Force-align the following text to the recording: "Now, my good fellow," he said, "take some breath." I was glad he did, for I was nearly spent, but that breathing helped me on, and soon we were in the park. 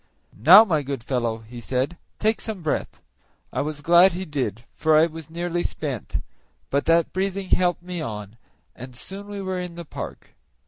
"Now, 0.35 0.65
my 0.65 0.81
good 0.81 1.03
fellow," 1.03 1.43
he 1.47 1.61
said, 1.61 1.95
"take 2.17 2.41
some 2.41 2.63
breath." 2.63 3.03
I 3.53 3.61
was 3.61 3.81
glad 3.83 4.13
he 4.13 4.25
did, 4.25 4.63
for 4.73 4.97
I 4.97 5.05
was 5.05 5.29
nearly 5.29 5.61
spent, 5.61 6.21
but 6.71 6.85
that 6.85 7.13
breathing 7.13 7.49
helped 7.51 7.83
me 7.83 8.01
on, 8.01 8.37
and 8.75 8.95
soon 8.95 9.27
we 9.27 9.43
were 9.43 9.59
in 9.59 9.75
the 9.75 9.85
park. 9.85 10.31